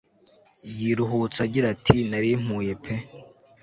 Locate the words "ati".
1.75-1.95